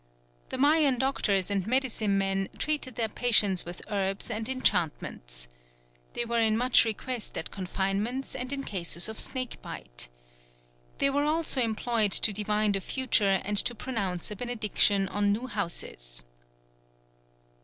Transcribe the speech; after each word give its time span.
The 0.49 0.57
Mayan 0.57 0.97
doctors 0.97 1.51
and 1.51 1.67
medicine 1.67 2.17
men 2.17 2.49
treated 2.57 2.95
their 2.95 3.07
patients 3.07 3.65
with 3.65 3.83
herbs 3.87 4.31
and 4.31 4.49
enchantments. 4.49 5.47
They 6.13 6.25
were 6.25 6.39
in 6.39 6.57
much 6.57 6.85
request 6.85 7.37
at 7.37 7.51
confinements 7.51 8.33
and 8.33 8.51
in 8.51 8.63
cases 8.63 9.07
of 9.07 9.19
snake 9.19 9.61
bite. 9.61 10.09
They 10.97 11.11
were 11.11 11.25
also 11.25 11.61
employed 11.61 12.13
to 12.13 12.33
divine 12.33 12.71
the 12.71 12.81
future 12.81 13.43
and 13.45 13.57
to 13.59 13.75
pronounce 13.75 14.31
a 14.31 14.35
benediction 14.35 15.07
on 15.07 15.31
new 15.31 15.45
houses. 15.45 16.23